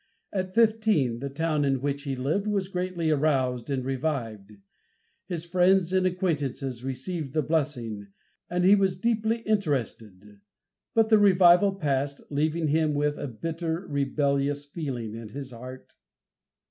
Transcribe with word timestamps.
At 0.33 0.55
fifteen 0.55 1.19
the 1.19 1.29
town 1.29 1.63
in 1.63 1.79
which 1.79 2.01
he 2.05 2.15
lived 2.15 2.47
was 2.47 2.69
greatly 2.69 3.11
aroused 3.11 3.69
and 3.69 3.85
revived. 3.85 4.51
His 5.27 5.45
friends 5.45 5.93
and 5.93 6.07
acquaintances 6.07 6.83
received 6.83 7.33
the 7.35 7.43
blessing, 7.43 8.07
and 8.49 8.65
he 8.65 8.73
was 8.73 8.97
deeply 8.97 9.41
interested, 9.41 10.39
but 10.95 11.09
the 11.09 11.19
revival 11.19 11.75
passed, 11.75 12.19
leaving 12.31 12.69
him 12.69 12.95
with 12.95 13.19
a 13.19 13.27
bitter, 13.27 13.85
rebellious 13.85 14.65
feeling 14.65 15.13
in 15.13 15.29
his 15.29 15.51
heart. 15.51 15.93